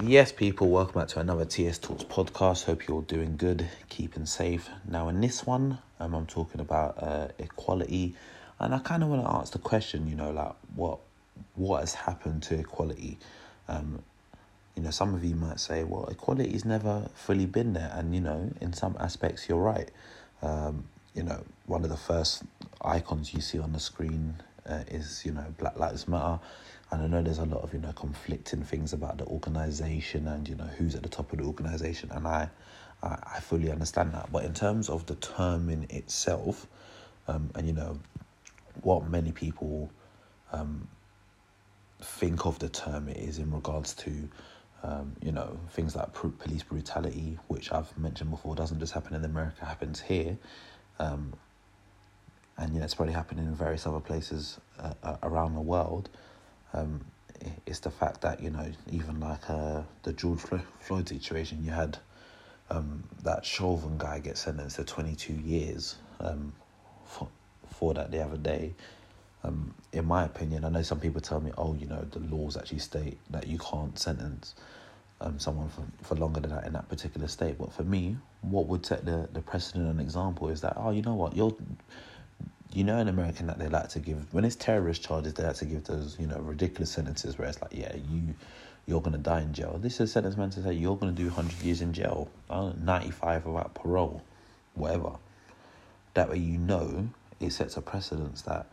Yes, 0.00 0.32
people, 0.32 0.70
welcome 0.70 1.02
back 1.02 1.08
to 1.08 1.20
another 1.20 1.44
TS 1.44 1.76
Talks 1.76 2.02
podcast. 2.04 2.64
Hope 2.64 2.88
you're 2.88 3.02
doing 3.02 3.36
good, 3.36 3.68
keeping 3.90 4.24
safe. 4.24 4.70
Now, 4.88 5.10
in 5.10 5.20
this 5.20 5.44
one, 5.44 5.80
um, 6.00 6.14
I'm 6.14 6.24
talking 6.24 6.62
about 6.62 6.96
uh, 6.96 7.28
equality, 7.38 8.14
and 8.58 8.74
I 8.74 8.78
kind 8.78 9.02
of 9.02 9.10
want 9.10 9.22
to 9.22 9.30
ask 9.30 9.52
the 9.52 9.58
question, 9.58 10.08
you 10.08 10.16
know, 10.16 10.30
like 10.30 10.54
what 10.74 10.98
what 11.56 11.80
has 11.80 11.92
happened 11.92 12.42
to 12.44 12.58
equality? 12.58 13.18
Um, 13.68 14.02
you 14.76 14.82
know, 14.82 14.90
some 14.90 15.14
of 15.14 15.22
you 15.26 15.34
might 15.34 15.60
say, 15.60 15.84
well, 15.84 16.06
equality's 16.10 16.64
never 16.64 17.10
fully 17.14 17.44
been 17.44 17.74
there, 17.74 17.92
and 17.94 18.14
you 18.14 18.22
know, 18.22 18.50
in 18.62 18.72
some 18.72 18.96
aspects, 18.98 19.46
you're 19.46 19.58
right. 19.58 19.90
Um, 20.40 20.84
you 21.14 21.22
know, 21.22 21.44
one 21.66 21.84
of 21.84 21.90
the 21.90 21.98
first 21.98 22.44
icons 22.80 23.34
you 23.34 23.42
see 23.42 23.58
on 23.58 23.74
the 23.74 23.80
screen 23.80 24.36
uh, 24.68 24.84
is, 24.88 25.22
you 25.24 25.32
know, 25.32 25.46
Black 25.58 25.78
Lives 25.78 26.08
Matter 26.08 26.40
and 26.92 27.02
I 27.02 27.06
know 27.06 27.22
there's 27.22 27.38
a 27.38 27.46
lot 27.46 27.62
of 27.62 27.72
you 27.72 27.80
know 27.80 27.92
conflicting 27.92 28.62
things 28.62 28.92
about 28.92 29.16
the 29.18 29.24
organization 29.24 30.28
and 30.28 30.46
you 30.46 30.54
know 30.54 30.68
who's 30.76 30.94
at 30.94 31.02
the 31.02 31.08
top 31.08 31.32
of 31.32 31.38
the 31.38 31.44
organization, 31.44 32.10
and 32.12 32.28
I, 32.28 32.50
I, 33.02 33.16
I 33.36 33.40
fully 33.40 33.70
understand 33.70 34.12
that. 34.12 34.30
But 34.30 34.44
in 34.44 34.52
terms 34.52 34.90
of 34.90 35.06
the 35.06 35.14
term 35.16 35.70
in 35.70 35.86
itself, 35.88 36.66
um, 37.26 37.50
and 37.54 37.66
you 37.66 37.72
know, 37.72 37.98
what 38.82 39.08
many 39.08 39.32
people, 39.32 39.90
um, 40.52 40.86
think 42.00 42.44
of 42.44 42.58
the 42.58 42.68
term 42.68 43.08
is 43.08 43.38
in 43.38 43.50
regards 43.50 43.94
to, 43.94 44.28
um, 44.82 45.16
you 45.22 45.32
know, 45.32 45.58
things 45.70 45.96
like 45.96 46.12
police 46.12 46.62
brutality, 46.62 47.38
which 47.48 47.72
I've 47.72 47.96
mentioned 47.96 48.30
before, 48.30 48.54
doesn't 48.54 48.80
just 48.80 48.92
happen 48.92 49.14
in 49.14 49.24
America, 49.24 49.64
happens 49.64 49.98
here. 49.98 50.36
Um, 50.98 51.32
and 52.58 52.72
you 52.72 52.78
know, 52.78 52.84
it's 52.84 52.94
probably 52.94 53.14
happening 53.14 53.46
in 53.46 53.54
various 53.54 53.86
other 53.86 54.00
places 54.00 54.58
uh, 54.78 54.92
uh 55.02 55.16
around 55.22 55.54
the 55.54 55.60
world 55.60 56.08
um, 56.74 57.04
it's 57.66 57.80
the 57.80 57.90
fact 57.90 58.20
that 58.22 58.42
you 58.42 58.50
know 58.50 58.66
even 58.90 59.20
like 59.20 59.48
uh, 59.48 59.82
the 60.02 60.12
George 60.12 60.40
Floyd 60.80 61.08
situation, 61.08 61.64
you 61.64 61.70
had 61.70 61.98
um, 62.70 63.04
that 63.22 63.44
Chauvin 63.44 63.98
guy 63.98 64.18
get 64.18 64.38
sentenced 64.38 64.76
to 64.76 64.84
twenty 64.84 65.14
two 65.14 65.34
years 65.34 65.96
um, 66.20 66.52
for 67.04 67.28
for 67.78 67.94
that 67.94 68.10
the 68.10 68.22
other 68.22 68.36
day. 68.36 68.74
Um, 69.44 69.74
in 69.92 70.04
my 70.04 70.24
opinion, 70.24 70.64
I 70.64 70.68
know 70.68 70.82
some 70.82 71.00
people 71.00 71.20
tell 71.20 71.40
me, 71.40 71.50
oh, 71.58 71.74
you 71.74 71.86
know, 71.86 72.06
the 72.12 72.20
laws 72.20 72.56
actually 72.56 72.78
state 72.78 73.18
that 73.30 73.48
you 73.48 73.58
can't 73.58 73.98
sentence 73.98 74.54
um, 75.20 75.40
someone 75.40 75.68
for, 75.68 75.82
for 76.00 76.14
longer 76.14 76.38
than 76.38 76.50
that 76.50 76.64
in 76.64 76.72
that 76.74 76.88
particular 76.88 77.26
state. 77.26 77.58
But 77.58 77.72
for 77.72 77.82
me, 77.82 78.16
what 78.42 78.68
would 78.68 78.86
set 78.86 79.04
the, 79.04 79.28
the 79.32 79.40
precedent 79.40 79.88
and 79.90 80.00
example 80.00 80.48
is 80.48 80.60
that, 80.60 80.74
oh, 80.76 80.92
you 80.92 81.02
know 81.02 81.14
what, 81.14 81.34
you're 81.34 81.56
you 82.72 82.84
know 82.84 82.98
in 82.98 83.08
American 83.08 83.46
that 83.46 83.58
they 83.58 83.68
like 83.68 83.88
to 83.90 83.98
give 83.98 84.32
when 84.32 84.44
it's 84.44 84.56
terrorist 84.56 85.02
charges 85.02 85.34
they 85.34 85.44
like 85.44 85.56
to 85.56 85.64
give 85.64 85.84
those 85.84 86.16
you 86.18 86.26
know 86.26 86.38
ridiculous 86.38 86.90
sentences 86.90 87.38
where 87.38 87.48
it's 87.48 87.60
like 87.60 87.72
yeah 87.72 87.94
you 87.94 88.34
you're 88.86 89.00
gonna 89.00 89.18
die 89.18 89.40
in 89.40 89.52
jail. 89.52 89.78
This 89.80 89.94
is 89.94 90.00
a 90.00 90.06
sentence 90.08 90.36
meant 90.36 90.52
to 90.54 90.62
say 90.62 90.72
you're 90.72 90.96
gonna 90.96 91.12
do 91.12 91.28
hundred 91.30 91.60
years 91.62 91.80
in 91.80 91.92
jail, 91.92 92.28
ninety 92.50 93.10
five 93.10 93.46
without 93.46 93.74
parole, 93.74 94.22
whatever. 94.74 95.12
That 96.14 96.30
way 96.30 96.38
you 96.38 96.58
know 96.58 97.08
it 97.40 97.52
sets 97.52 97.76
a 97.76 97.82
precedence 97.82 98.42
that 98.42 98.66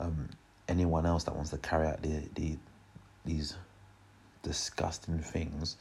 um, 0.00 0.30
anyone 0.68 1.06
else 1.06 1.24
that 1.24 1.34
wants 1.34 1.50
to 1.50 1.58
carry 1.58 1.86
out 1.86 2.02
the, 2.02 2.22
the 2.34 2.56
these 3.24 3.54
disgusting 4.42 5.18
things, 5.18 5.76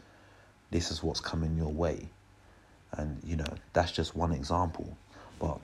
this 0.69 0.91
is 0.91 1.01
what's 1.01 1.21
coming 1.21 1.57
your 1.57 1.71
way, 1.71 2.09
and 2.91 3.21
you 3.23 3.37
know 3.37 3.53
that's 3.73 3.91
just 3.91 4.15
one 4.15 4.33
example, 4.33 4.97
but 5.39 5.59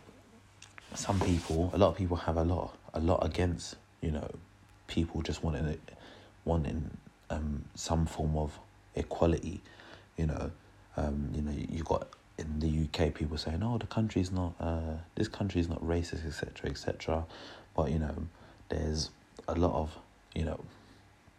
some 0.98 1.20
people, 1.20 1.70
a 1.73 1.78
lot 1.78 1.90
of 1.90 1.98
people 1.98 2.17
have 2.17 2.38
a 2.38 2.44
lot, 2.44 2.76
a 2.94 3.00
lot 3.00 3.26
against, 3.26 3.76
you 4.02 4.12
know, 4.12 4.30
people 4.88 5.22
just 5.22 5.44
wanting 5.44 5.78
wanting 6.45 6.90
um 7.30 7.64
some 7.76 8.06
form 8.06 8.36
of 8.36 8.58
equality, 8.95 9.62
you 10.18 10.25
know, 10.25 10.52
um, 10.95 11.30
you 11.34 11.42
know, 11.42 11.52
you 11.52 11.84
got 11.84 12.08
in 12.38 12.59
the 12.59 12.68
UK 12.68 13.14
people 13.14 13.38
saying, 13.38 13.62
"Oh, 13.64 13.78
the 13.78 13.88
country's 13.88 14.31
not, 14.31 14.53
uh, 14.59 14.98
this 15.16 15.28
country's 15.28 15.70
not 15.70 15.84
racist, 15.84 16.25
etc., 16.25 16.72
etc." 16.72 17.25
But 17.75 17.91
you 17.91 18.00
know, 18.00 18.16
there's 18.69 19.12
a 19.47 19.56
lot 19.56 19.74
of, 19.74 19.96
you 20.34 20.46
know, 20.46 20.59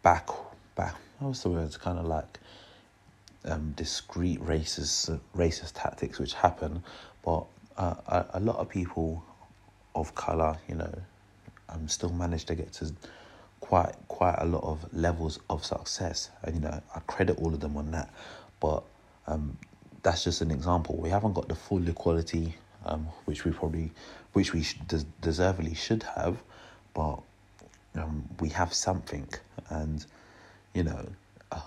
back, 0.03 0.29
back. 0.75 0.95
What's 1.19 1.43
the 1.43 1.49
word? 1.49 1.65
It's 1.65 1.77
kind 1.77 1.99
of 1.99 2.05
like 2.05 2.39
um, 3.45 3.73
discreet 3.75 4.39
racist, 4.41 5.19
racist 5.35 5.73
tactics 5.75 6.17
which 6.17 6.33
happen, 6.33 6.83
but 7.23 7.45
uh, 7.77 7.95
a, 8.07 8.25
a 8.35 8.39
lot 8.39 8.57
of 8.57 8.69
people 8.69 9.23
of 9.99 10.15
color, 10.15 10.57
you 10.67 10.75
know, 10.75 10.93
um, 11.69 11.87
still 11.87 12.09
managed 12.09 12.47
to 12.47 12.55
get 12.55 12.73
to 12.73 12.91
quite 13.59 13.93
quite 14.07 14.35
a 14.39 14.45
lot 14.45 14.63
of 14.63 14.91
levels 14.93 15.39
of 15.49 15.65
success, 15.65 16.29
and 16.43 16.55
you 16.55 16.61
know, 16.61 16.81
I 16.95 16.99
credit 17.01 17.37
all 17.37 17.53
of 17.53 17.59
them 17.59 17.77
on 17.77 17.91
that. 17.91 18.11
But 18.59 18.83
um, 19.27 19.57
that's 20.03 20.23
just 20.23 20.41
an 20.41 20.51
example. 20.51 20.97
We 20.97 21.09
haven't 21.09 21.33
got 21.33 21.47
the 21.47 21.55
full 21.55 21.87
equality, 21.87 22.55
um, 22.85 23.07
which 23.25 23.45
we 23.45 23.51
probably, 23.51 23.91
which 24.33 24.53
we 24.53 24.65
des- 24.87 25.05
deservedly 25.21 25.75
should 25.75 26.03
have, 26.03 26.41
but 26.93 27.19
um, 27.95 28.27
we 28.39 28.49
have 28.49 28.73
something, 28.73 29.27
and 29.69 30.05
you 30.73 30.83
know, 30.83 31.05
uh, 31.51 31.61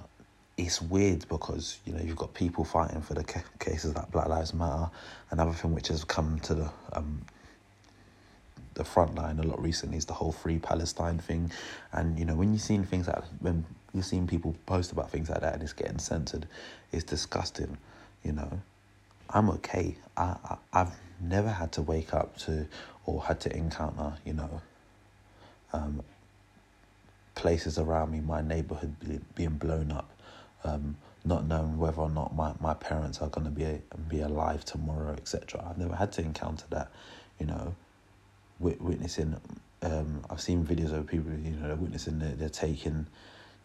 it's 0.56 0.80
weird 0.82 1.28
because 1.28 1.78
you 1.84 1.92
know 1.92 2.00
you've 2.00 2.16
got 2.16 2.34
people 2.34 2.64
fighting 2.64 3.02
for 3.02 3.14
the 3.14 3.24
ca- 3.24 3.42
cases 3.58 3.94
like 3.94 4.10
Black 4.10 4.28
Lives 4.28 4.54
Matter 4.54 4.90
and 5.30 5.54
thing 5.56 5.74
which 5.74 5.88
has 5.88 6.04
come 6.04 6.38
to 6.40 6.54
the 6.54 6.70
um, 6.92 7.22
the 8.74 8.84
front 8.84 9.14
line 9.14 9.38
a 9.38 9.42
lot 9.42 9.60
recently 9.60 9.98
is 9.98 10.06
the 10.06 10.14
whole 10.14 10.32
free 10.32 10.58
Palestine 10.58 11.18
thing, 11.18 11.50
and 11.92 12.18
you 12.18 12.24
know 12.24 12.34
when 12.34 12.52
you've 12.52 12.62
seen 12.62 12.84
things 12.84 13.06
like 13.06 13.22
when 13.40 13.64
you've 13.92 14.04
seen 14.04 14.26
people 14.26 14.54
post 14.66 14.92
about 14.92 15.10
things 15.10 15.28
like 15.28 15.40
that 15.40 15.54
and 15.54 15.62
it's 15.62 15.72
getting 15.72 15.98
censored, 15.98 16.46
it's 16.92 17.04
disgusting. 17.04 17.76
You 18.22 18.32
know, 18.32 18.60
I'm 19.30 19.50
okay. 19.50 19.96
I, 20.16 20.36
I 20.44 20.56
I've 20.72 20.96
never 21.20 21.50
had 21.50 21.72
to 21.72 21.82
wake 21.82 22.14
up 22.14 22.36
to 22.38 22.66
or 23.06 23.22
had 23.22 23.40
to 23.40 23.56
encounter 23.56 24.14
you 24.24 24.34
know. 24.34 24.60
Um, 25.72 26.02
places 27.34 27.78
around 27.78 28.12
me, 28.12 28.20
my 28.20 28.42
neighborhood 28.42 28.94
be, 29.00 29.18
being 29.34 29.56
blown 29.56 29.90
up, 29.90 30.10
um, 30.64 30.96
not 31.24 31.46
knowing 31.46 31.78
whether 31.78 32.02
or 32.02 32.10
not 32.10 32.36
my, 32.36 32.52
my 32.60 32.74
parents 32.74 33.22
are 33.22 33.28
going 33.30 33.46
to 33.46 33.50
be 33.50 33.80
be 34.08 34.20
alive 34.20 34.66
tomorrow, 34.66 35.12
etc. 35.12 35.64
I've 35.66 35.78
never 35.78 35.96
had 35.96 36.12
to 36.12 36.20
encounter 36.20 36.66
that, 36.70 36.90
you 37.40 37.46
know 37.46 37.74
witnessing. 38.62 39.36
Um, 39.82 40.24
I've 40.30 40.40
seen 40.40 40.64
videos 40.64 40.92
of 40.92 41.06
people, 41.06 41.32
you 41.32 41.50
know, 41.50 41.74
witnessing 41.74 42.18
they're, 42.18 42.34
they're 42.34 42.48
taking, 42.48 43.06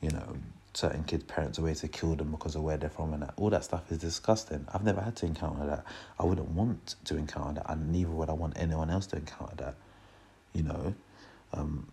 you 0.01 0.09
know, 0.09 0.35
certain 0.73 1.03
kids' 1.03 1.23
parents 1.23 1.57
away 1.57 1.73
to 1.73 1.87
kill 1.87 2.15
them 2.15 2.31
because 2.31 2.55
of 2.55 2.63
where 2.63 2.77
they're 2.77 2.89
from, 2.89 3.13
and 3.13 3.23
that. 3.23 3.33
all 3.37 3.49
that 3.49 3.63
stuff 3.63 3.91
is 3.91 3.99
disgusting. 3.99 4.65
I've 4.73 4.83
never 4.83 5.01
had 5.01 5.15
to 5.17 5.25
encounter 5.25 5.65
that. 5.65 5.85
I 6.19 6.25
wouldn't 6.25 6.49
want 6.49 6.95
to 7.05 7.17
encounter 7.17 7.55
that, 7.55 7.71
and 7.71 7.91
neither 7.91 8.11
would 8.11 8.29
I 8.29 8.33
want 8.33 8.53
anyone 8.57 8.89
else 8.89 9.07
to 9.07 9.17
encounter 9.17 9.55
that. 9.57 9.75
You 10.53 10.63
know, 10.63 10.95
um, 11.53 11.87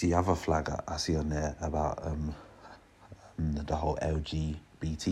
the 0.00 0.14
other 0.14 0.34
flag 0.34 0.68
I, 0.68 0.94
I 0.94 0.96
see 0.96 1.16
on 1.16 1.28
there 1.30 1.56
about 1.60 2.06
um, 2.06 2.34
the 3.38 3.76
whole 3.76 3.98
LGBT 4.02 4.56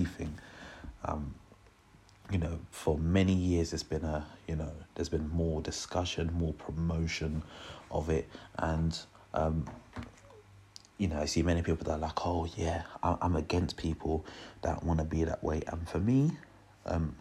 thing. 0.08 0.38
Um, 1.04 1.34
you 2.34 2.40
know, 2.40 2.58
for 2.72 2.98
many 2.98 3.32
years 3.32 3.72
it's 3.72 3.84
been 3.84 4.02
a, 4.02 4.26
you 4.48 4.56
know, 4.56 4.72
there's 4.96 5.08
been 5.08 5.30
more 5.30 5.62
discussion, 5.62 6.32
more 6.34 6.52
promotion 6.54 7.44
of 7.92 8.10
it, 8.10 8.28
and 8.58 8.98
um, 9.34 9.64
you 10.98 11.06
know, 11.06 11.20
I 11.20 11.26
see 11.26 11.44
many 11.44 11.62
people 11.62 11.84
that 11.84 11.92
are 11.92 11.98
like, 11.98 12.26
oh 12.26 12.48
yeah, 12.56 12.82
I'm 13.04 13.36
against 13.36 13.76
people 13.76 14.26
that 14.62 14.82
want 14.82 14.98
to 14.98 15.04
be 15.04 15.22
that 15.22 15.44
way, 15.44 15.62
and 15.68 15.88
for 15.88 16.00
me, 16.00 16.32
um, 16.86 17.14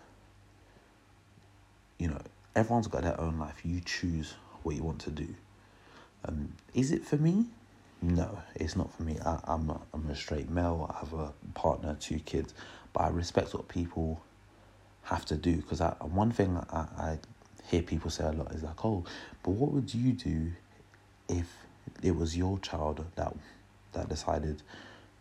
you 2.00 2.08
know, 2.08 2.20
everyone's 2.56 2.88
got 2.88 3.04
their 3.04 3.22
own 3.22 3.38
life. 3.38 3.62
You 3.64 3.82
choose 3.82 4.34
what 4.64 4.76
you 4.76 4.82
want 4.82 5.02
to 5.02 5.12
do. 5.12 5.28
Um, 6.26 6.54
is 6.74 6.92
it 6.92 7.06
for 7.06 7.18
me? 7.18 7.46
No, 8.02 8.40
it's 8.56 8.76
not 8.76 8.92
for 8.92 9.04
me. 9.04 9.20
I, 9.24 9.40
I'm 9.44 9.70
a, 9.70 9.80
I'm 9.94 10.08
a 10.08 10.16
straight 10.16 10.50
male. 10.50 10.90
I 10.92 11.02
have 11.02 11.14
a 11.14 11.34
partner, 11.54 11.96
two 12.00 12.18
kids, 12.18 12.56
but 12.94 13.02
I 13.02 13.10
respect 13.10 13.54
what 13.54 13.68
people 13.68 14.20
have 15.04 15.26
to 15.26 15.36
do 15.36 15.58
because 15.58 15.82
one 16.02 16.32
thing 16.32 16.58
I, 16.72 16.88
I 16.98 17.20
hear 17.70 17.82
people 17.82 18.10
say 18.10 18.26
a 18.26 18.32
lot 18.32 18.52
is 18.54 18.64
like, 18.64 18.84
oh, 18.86 19.04
but 19.44 19.52
what 19.52 19.72
would 19.72 19.94
you 19.94 20.14
do 20.14 20.52
if 21.30 21.48
it 22.02 22.16
was 22.16 22.36
your 22.38 22.60
child 22.60 23.06
that 23.16 23.34
that 23.94 24.10
decided 24.10 24.62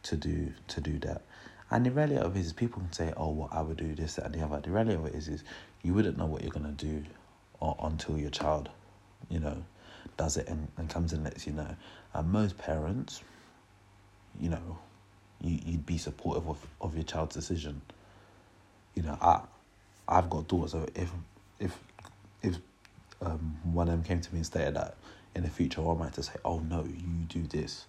to 0.05 0.17
do 0.17 0.52
to 0.69 0.81
do 0.81 0.99
that? 1.00 1.23
And 1.70 1.87
the 1.87 1.90
reality 1.90 2.17
of 2.19 2.37
it 2.37 2.40
is, 2.40 2.52
people 2.52 2.82
can 2.82 2.93
say, 2.93 3.14
oh, 3.17 3.31
well, 3.31 3.49
I 3.50 3.62
would 3.62 3.79
do 3.79 3.94
this, 3.94 4.17
that, 4.17 4.26
and 4.26 4.34
the 4.34 4.44
other. 4.44 4.61
The 4.61 4.70
reality 4.70 4.94
of 4.94 5.06
it 5.06 5.14
is, 5.14 5.29
is 5.29 5.43
you 5.82 5.94
wouldn't 5.94 6.19
know 6.19 6.26
what 6.26 6.43
you're 6.43 6.52
gonna 6.52 6.73
do 6.73 7.02
or, 7.61 7.75
until 7.81 8.19
your 8.19 8.29
child, 8.29 8.69
you 9.31 9.40
know, 9.40 9.64
does 10.19 10.37
it 10.37 10.49
and, 10.49 10.69
and 10.76 10.90
comes 10.90 11.14
and 11.14 11.25
lets 11.25 11.46
you 11.46 11.55
know. 11.55 11.75
And 12.12 12.31
most 12.31 12.58
parents, 12.58 13.23
you 14.38 14.50
know, 14.50 14.79
you 15.40 15.58
you'd 15.64 15.87
be 15.87 15.96
supportive 15.96 16.46
of, 16.46 16.58
of 16.81 16.94
your 16.94 17.05
child's 17.05 17.34
decision. 17.34 17.81
You 18.94 19.05
know, 19.05 19.17
I 19.23 19.40
I've 20.12 20.28
got 20.30 20.48
daughters, 20.48 20.72
so 20.72 20.86
if 20.94 21.10
if 21.58 21.78
if 22.42 22.56
um, 23.20 23.58
one 23.64 23.88
of 23.88 23.94
them 23.94 24.04
came 24.04 24.20
to 24.20 24.32
me 24.32 24.38
and 24.38 24.46
stated 24.46 24.74
that 24.74 24.96
in 25.34 25.42
the 25.42 25.50
future 25.50 25.80
I 25.88 25.94
might 25.94 26.12
to 26.14 26.22
say, 26.22 26.34
oh 26.44 26.58
no, 26.60 26.84
you 26.84 27.24
do 27.28 27.42
this. 27.46 27.86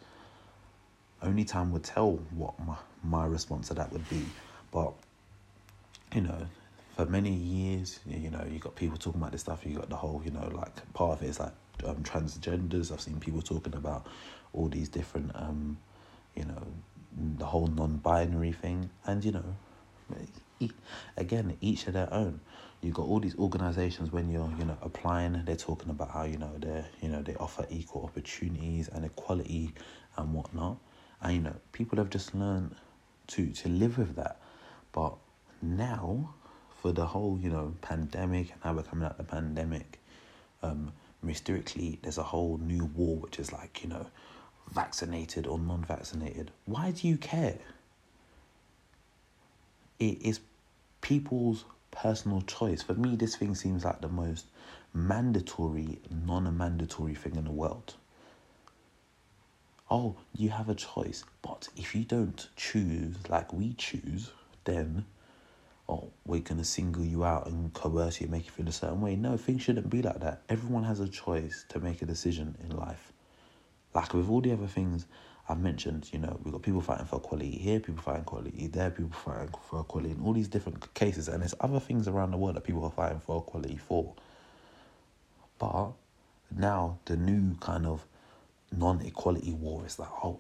only 1.24 1.44
time 1.46 1.72
would 1.72 1.84
tell 1.84 2.12
what 2.36 2.54
my, 2.60 2.76
my 3.04 3.26
response 3.26 3.70
to 3.70 3.74
that 3.76 3.92
would 3.92 4.08
be. 4.10 4.24
But, 4.72 4.94
you 6.14 6.22
know, 6.22 6.48
for 6.96 7.06
many 7.06 7.32
years, 7.32 8.00
you 8.06 8.30
know, 8.30 8.46
you 8.50 8.60
got 8.60 8.76
people 8.76 8.98
talking 8.98 9.22
about 9.22 9.32
this 9.32 9.42
stuff. 9.42 9.66
You 9.66 9.76
got 9.78 9.90
the 9.90 9.96
whole, 9.96 10.22
you 10.24 10.32
know, 10.32 10.48
like 10.54 10.94
part 10.94 11.18
of 11.18 11.24
it 11.24 11.30
is 11.30 11.40
like 11.40 11.54
um, 11.86 12.04
transgenders. 12.04 12.92
I've 12.92 13.02
seen 13.02 13.20
people 13.20 13.42
talking 13.42 13.74
about 13.76 14.06
all 14.54 14.68
these 14.68 14.90
different, 14.90 15.32
um, 15.36 15.78
you 16.36 16.46
know, 16.46 16.64
the 17.38 17.46
whole 17.46 17.68
non-binary 17.68 18.52
thing, 18.54 18.90
and 19.06 19.24
you 19.24 19.32
know, 19.32 19.56
again, 21.18 21.58
each 21.62 21.88
of 21.88 21.94
their 21.94 22.12
own. 22.14 22.40
You've 22.82 22.96
got 22.96 23.04
all 23.04 23.20
these 23.20 23.38
organizations 23.38 24.12
when 24.12 24.30
you're, 24.30 24.52
you 24.60 24.66
know, 24.66 24.78
applying. 24.82 25.42
They're 25.46 25.56
talking 25.56 25.90
about 25.90 26.12
how 26.12 26.24
you 26.24 26.38
know 26.38 26.52
they, 26.60 26.84
you 27.02 27.10
know, 27.10 27.22
they 27.22 27.36
offer 27.36 27.66
equal 27.70 28.04
opportunities 28.04 28.90
and 28.90 29.06
equality 29.06 29.74
and 30.18 30.34
whatnot, 30.34 30.78
and 31.22 31.34
you 31.34 31.42
know, 31.42 31.56
people 31.72 31.98
have 31.98 32.10
just 32.10 32.36
learned 32.36 32.76
to 33.28 33.48
to 33.52 33.70
live 33.70 33.98
with 33.98 34.16
that. 34.18 34.42
But 34.92 35.16
now, 35.62 36.34
for 36.82 36.92
the 36.92 37.06
whole, 37.06 37.40
you 37.42 37.50
know, 37.50 37.74
pandemic 37.82 38.52
and 38.52 38.62
how 38.62 38.74
we're 38.74 38.84
coming 38.84 39.06
out 39.06 39.12
of 39.12 39.18
the 39.18 39.24
pandemic, 39.24 40.00
um, 40.62 40.92
mysterically 41.26 42.00
there's 42.02 42.18
a 42.18 42.24
whole 42.24 42.58
new 42.58 42.86
war 42.86 43.18
which 43.18 43.40
is 43.40 43.52
like 43.54 43.84
you 43.84 43.90
know 43.90 44.06
vaccinated 44.72 45.46
or 45.48 45.60
non-vaccinated 45.60 46.52
why 46.66 46.92
do 46.92 47.08
you 47.08 47.18
care 47.18 47.58
it 50.00 50.22
is 50.22 50.40
people's 51.02 51.66
personal 51.92 52.42
choice 52.42 52.82
for 52.82 52.94
me 52.94 53.16
this 53.16 53.36
thing 53.36 53.54
seems 53.54 53.86
like 53.86 54.02
the 54.02 54.10
most 54.10 54.46
mandatory 54.94 56.00
non-mandatory 56.26 57.14
thing 57.16 57.36
in 57.36 57.46
the 57.46 57.52
world 57.52 57.96
oh 59.92 60.16
you 60.36 60.50
have 60.50 60.70
a 60.70 60.76
choice 60.76 61.24
but 61.42 61.68
if 61.76 61.94
you 61.94 62.04
don't 62.04 62.50
choose 62.56 63.16
like 63.30 63.52
we 63.54 63.74
choose 63.74 64.32
then 64.64 65.06
oh, 65.90 66.10
we're 66.26 66.42
to 66.42 66.64
single 66.64 67.04
you 67.04 67.24
out 67.24 67.48
and 67.48 67.74
coerce 67.74 68.22
you, 68.22 68.28
make 68.28 68.46
you 68.46 68.52
feel 68.52 68.68
a 68.68 68.72
certain 68.72 69.02
way. 69.02 69.16
No, 69.16 69.38
things 69.38 69.62
shouldn't 69.62 69.90
be 69.90 70.02
like 70.02 70.20
that. 70.22 70.42
Everyone 70.50 70.84
has 70.84 71.00
a 71.00 71.08
choice 71.08 71.66
to 71.70 71.80
make 71.80 72.02
a 72.02 72.06
decision 72.06 72.56
in 72.64 72.76
life. 72.76 73.12
Like 73.94 74.14
with 74.14 74.30
all 74.30 74.42
the 74.42 74.54
other 74.54 74.68
things 74.68 75.06
I've 75.50 75.60
mentioned, 75.60 76.10
you 76.14 76.20
know, 76.20 76.40
we've 76.44 76.54
got 76.54 76.62
people 76.62 76.80
fighting 76.80 77.06
for 77.06 77.18
equality 77.18 77.52
here, 77.52 77.80
people 77.80 78.02
fighting 78.02 78.22
equality 78.22 78.68
there, 78.68 78.90
people 78.90 79.12
fighting 79.12 79.54
for 79.70 79.82
equality 79.82 80.12
in 80.12 80.22
all 80.24 80.34
these 80.34 80.48
different 80.48 80.94
cases. 80.94 81.28
And 81.28 81.42
there's 81.42 81.56
other 81.60 81.80
things 81.80 82.08
around 82.08 82.32
the 82.32 82.38
world 82.38 82.56
that 82.56 82.64
people 82.64 82.84
are 82.86 82.92
fighting 82.92 83.20
for 83.20 83.40
equality 83.40 83.78
for. 83.78 84.14
But 85.60 85.92
now 86.56 87.00
the 87.06 87.18
new 87.18 87.56
kind 87.60 87.86
of 87.86 88.06
non-equality 88.76 89.52
war 89.52 89.86
is 89.86 90.00
like, 90.00 90.10
oh, 90.24 90.40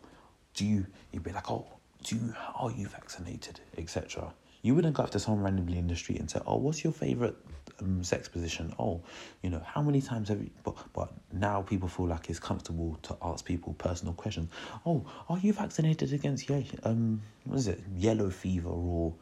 do 0.54 0.66
you, 0.66 0.86
you'd 1.12 1.24
be 1.24 1.32
like, 1.32 1.52
oh, 1.52 1.66
do 2.04 2.16
you, 2.16 2.34
are 2.56 2.72
you 2.72 2.88
vaccinated, 2.88 3.60
etc. 3.78 4.34
You 4.62 4.76
wouldn't 4.76 4.96
go 4.96 5.04
up 5.04 5.10
to 5.12 5.20
someone 5.20 5.44
randomly 5.44 5.78
in 5.78 5.88
the 5.88 5.96
street 5.96 6.20
and 6.20 6.30
say, 6.30 6.40
"Oh, 6.46 6.56
what's 6.56 6.84
your 6.84 6.94
favorite 6.94 7.36
um, 7.82 8.04
sex 8.04 8.28
position?" 8.28 8.74
Oh, 8.80 9.02
you 9.42 9.50
know, 9.50 9.62
how 9.66 9.82
many 9.82 10.02
times 10.02 10.30
have 10.30 10.42
you? 10.42 10.50
But 10.64 10.76
but 10.94 11.14
now 11.32 11.62
people 11.62 11.88
feel 11.88 12.08
like 12.08 12.30
it's 12.30 12.40
comfortable 12.40 12.98
to 13.04 13.18
ask 13.22 13.46
people 13.46 13.74
personal 13.74 14.14
questions. 14.14 14.50
Oh, 14.86 15.06
are 15.30 15.38
you 15.38 15.54
vaccinated 15.54 16.14
against 16.14 16.50
yeah, 16.50 16.62
um, 16.84 17.22
what 17.46 17.58
is 17.58 17.68
it, 17.68 17.82
yellow 17.96 18.30
fever 18.30 18.70
or, 18.70 19.14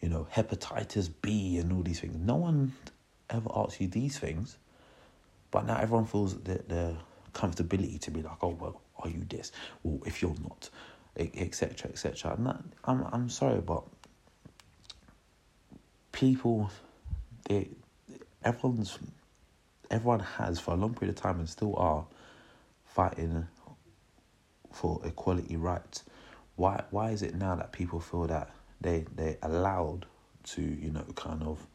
you 0.00 0.08
know, 0.08 0.26
hepatitis 0.32 1.10
B 1.22 1.58
and 1.58 1.72
all 1.72 1.82
these 1.82 2.00
things? 2.00 2.16
No 2.16 2.36
one 2.36 2.72
ever 3.30 3.50
asks 3.54 3.80
you 3.80 3.88
these 3.88 4.18
things, 4.18 4.56
but 5.50 5.66
now 5.66 5.76
everyone 5.78 6.06
feels 6.06 6.38
the 6.40 6.62
the 6.68 6.96
comfortability 7.32 8.00
to 8.00 8.10
be 8.10 8.22
like, 8.22 8.42
"Oh, 8.42 8.56
well, 8.60 8.80
are 8.98 9.08
you 9.08 9.24
this?" 9.28 9.52
Well, 9.82 10.00
if 10.06 10.20
you're 10.22 10.34
not, 10.42 10.70
etc. 11.16 11.90
etc. 11.90 12.34
And 12.34 12.46
that, 12.46 12.60
I'm 12.84 13.06
I'm 13.12 13.28
sorry, 13.28 13.60
but 13.60 13.84
people, 16.12 16.70
they, 17.48 17.68
everyone's, 18.44 18.98
everyone 19.90 20.20
has 20.20 20.60
for 20.60 20.74
a 20.74 20.76
long 20.76 20.94
period 20.94 21.16
of 21.16 21.22
time 21.22 21.38
and 21.38 21.48
still 21.48 21.74
are 21.76 22.04
fighting 22.84 23.46
for 24.72 25.00
equality 25.04 25.56
rights. 25.56 26.04
Why 26.56 26.82
why 26.90 27.10
is 27.10 27.22
it 27.22 27.34
now 27.34 27.54
that 27.56 27.72
people 27.72 28.00
feel 28.00 28.26
that 28.26 28.50
they 28.80 29.06
they 29.14 29.36
allowed 29.42 30.06
to 30.42 30.62
you 30.62 30.90
know 30.90 31.04
kind 31.14 31.42
of 31.42 31.66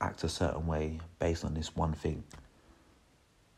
act 0.00 0.24
a 0.24 0.28
certain 0.28 0.66
way 0.66 0.98
based 1.18 1.44
on 1.44 1.54
this 1.54 1.74
one 1.76 1.92
thing? 1.92 2.24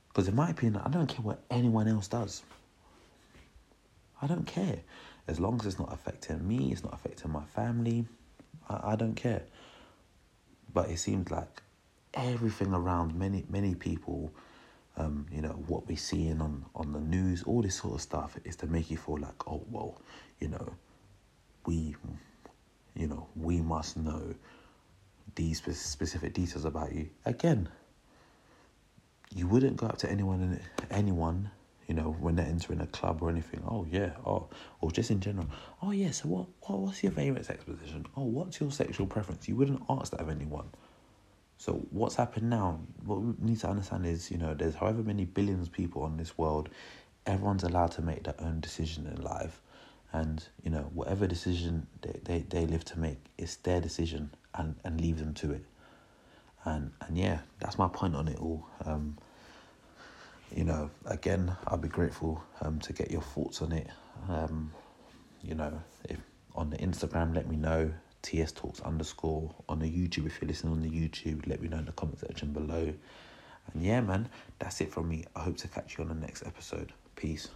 Because 0.09 0.29
in 0.29 0.37
my 0.37 0.51
opinion, 0.51 0.83
I 0.85 0.91
don't 0.91 1.07
care 1.07 1.23
what 1.23 1.43
anyone 1.51 1.89
else 1.89 2.07
does. 2.07 2.43
I 4.21 4.27
don't 4.27 4.47
care 4.47 4.81
as 5.29 5.39
long 5.39 5.59
as 5.61 5.67
it's 5.67 5.79
not 5.79 5.93
affecting 5.93 6.47
me, 6.47 6.73
it's 6.73 6.83
not 6.83 6.95
affecting 6.95 7.31
my 7.31 7.45
family, 7.45 8.05
I, 8.69 8.93
I 8.93 8.97
don't 8.97 9.15
care. 9.15 9.43
But 10.75 10.91
it 10.91 10.99
seems 10.99 11.31
like 11.31 11.63
everything 12.15 12.73
around 12.73 13.15
many 13.15 13.45
many 13.49 13.75
people, 13.75 14.33
um, 14.97 15.27
you 15.31 15.41
know, 15.43 15.63
what 15.67 15.87
we're 15.87 15.97
seeing 15.97 16.41
on, 16.41 16.65
on 16.75 16.93
the 16.93 17.01
news, 17.01 17.43
all 17.43 17.63
this 17.63 17.77
sort 17.77 17.95
of 17.95 18.01
stuff 18.01 18.39
is 18.45 18.57
to 18.57 18.67
make 18.67 18.91
you 18.91 18.97
feel 18.97 19.19
like, 19.19 19.47
oh 19.49 19.65
well, 19.71 20.01
you 20.41 20.49
know, 20.49 20.75
we 21.67 21.95
you 22.95 23.07
know, 23.07 23.27
we 23.37 23.61
must 23.61 23.97
know 23.97 24.35
these 25.35 25.63
specific 25.63 26.35
details 26.35 26.65
about 26.65 26.93
you. 26.93 27.09
Again, 27.25 27.69
you 29.35 29.47
wouldn't 29.47 29.77
go 29.77 29.87
up 29.87 29.99
to 29.99 30.11
anyone 30.11 30.61
anyone 30.91 31.51
you 31.89 31.95
know, 31.95 32.17
when 32.21 32.37
they're 32.37 32.47
entering 32.47 32.81
a 32.81 32.87
club 32.87 33.23
or 33.23 33.31
anything. 33.31 33.63
Oh 33.67 33.87
yeah, 33.91 34.11
oh, 34.25 34.49
or 34.81 34.91
just 34.91 35.11
in 35.11 35.21
general. 35.21 35.47
Oh 35.83 35.91
yeah. 35.91 36.11
So 36.11 36.29
what? 36.29 36.47
what 36.63 36.79
what's 36.81 37.03
your 37.03 37.13
favorite 37.13 37.45
sex 37.45 37.65
position? 37.65 38.07
Oh, 38.17 38.25
what's 38.25 38.61
your 38.61 38.71
sexual 38.71 39.07
preference? 39.07 39.49
You 39.49 39.57
wouldn't 39.57 39.83
ask 39.89 40.13
that 40.13 40.21
of 40.21 40.29
anyone. 40.29 40.69
So 41.59 41.87
what's 41.91 42.17
happened 42.17 42.51
now? 42.51 42.81
What 43.05 43.21
we 43.21 43.35
need 43.39 43.61
to 43.61 43.69
understand 43.69 44.07
is, 44.07 44.31
you 44.31 44.39
know, 44.39 44.55
there's 44.55 44.75
however 44.75 45.03
many 45.03 45.25
billions 45.25 45.69
of 45.69 45.73
people 45.73 46.03
on 46.03 46.17
this 46.17 46.37
world. 46.37 46.69
Everyone's 47.27 47.63
allowed 47.63 47.93
to 47.93 48.03
make 48.03 48.25
their 48.25 48.35
own 48.41 48.61
decision 48.61 49.07
in 49.07 49.23
life, 49.23 49.61
and 50.13 50.45
you 50.65 50.71
know, 50.71 50.91
whatever 50.93 51.27
decision 51.27 51.87
they, 52.01 52.21
they, 52.25 52.39
they 52.49 52.67
live 52.67 52.85
to 52.87 52.99
make, 52.99 53.19
it's 53.39 53.57
their 53.57 53.81
decision, 53.81 54.31
and 54.55 54.75
and 54.85 55.01
leave 55.01 55.19
them 55.19 55.35
to 55.35 55.53
it. 55.53 55.65
And 56.65 56.93
and 57.01 57.17
yeah, 57.17 57.41
that's 57.61 57.79
my 57.79 57.89
point 57.89 58.17
on 58.17 58.29
it 58.29 58.39
all. 58.39 58.67
Um, 58.85 59.19
you 60.57 60.65
know, 60.65 60.91
again, 61.07 61.57
I'd 61.67 61.81
be 61.81 61.89
grateful 61.89 62.43
um, 62.61 62.79
to 62.81 62.93
get 62.93 63.11
your 63.11 63.23
thoughts 63.23 63.63
on 63.63 63.73
it. 63.73 63.89
Um, 64.29 64.73
you 65.43 65.55
know, 65.55 65.83
if 66.09 66.19
on 66.55 66.71
the 66.71 66.77
Instagram, 66.79 67.35
let 67.35 67.49
me 67.49 67.57
know. 67.57 67.93
TS 68.23 68.53
Talks 68.53 68.81
underscore 68.81 69.53
on 69.69 69.81
the 69.81 69.87
YouTube. 69.87 70.27
If 70.27 70.41
you're 70.41 70.49
listening 70.49 70.75
on 70.75 70.83
the 70.83 70.91
YouTube, 70.91 71.49
let 71.49 71.61
me 71.61 71.69
know 71.69 71.79
in 71.79 71.87
the 71.87 71.93
comment 71.93 72.21
section 72.21 72.53
below. 72.53 72.95
And 73.73 73.83
yeah, 73.83 74.01
man, 74.01 74.29
that's 74.59 74.81
it 74.81 74.93
from 74.93 75.09
me. 75.09 75.25
I 75.35 75.41
hope 75.41 75.57
to 75.59 75.69
catch 75.69 75.99
you 75.99 76.05
on 76.05 76.09
the 76.09 76.15
next 76.15 76.47
episode. 76.47 76.93
Peace. 77.17 77.49